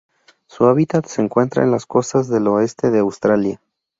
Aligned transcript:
Su 0.47 0.65
hábitat 0.65 1.05
se 1.05 1.21
encuentra 1.21 1.61
en 1.63 1.69
las 1.69 1.85
costas 1.85 2.27
del 2.27 2.47
oeste 2.47 2.89
de 2.89 2.97
Australia. 2.97 3.61